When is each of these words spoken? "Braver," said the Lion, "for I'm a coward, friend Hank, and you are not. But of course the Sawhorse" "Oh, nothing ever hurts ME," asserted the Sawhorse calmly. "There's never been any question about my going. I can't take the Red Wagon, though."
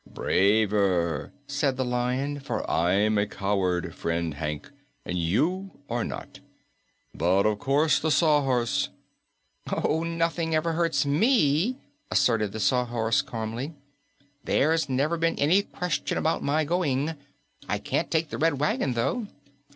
"Braver," 0.11 1.31
said 1.45 1.77
the 1.77 1.85
Lion, 1.85 2.39
"for 2.39 2.67
I'm 2.67 3.19
a 3.19 3.27
coward, 3.27 3.93
friend 3.93 4.33
Hank, 4.33 4.71
and 5.05 5.19
you 5.19 5.77
are 5.91 6.03
not. 6.03 6.39
But 7.13 7.45
of 7.45 7.59
course 7.59 7.99
the 7.99 8.09
Sawhorse" 8.09 8.89
"Oh, 9.71 10.01
nothing 10.01 10.55
ever 10.55 10.73
hurts 10.73 11.05
ME," 11.05 11.77
asserted 12.09 12.51
the 12.51 12.59
Sawhorse 12.59 13.21
calmly. 13.21 13.75
"There's 14.43 14.89
never 14.89 15.17
been 15.17 15.37
any 15.37 15.61
question 15.61 16.17
about 16.17 16.41
my 16.41 16.63
going. 16.65 17.13
I 17.69 17.77
can't 17.77 18.09
take 18.09 18.31
the 18.31 18.39
Red 18.39 18.59
Wagon, 18.59 18.93
though." 18.93 19.27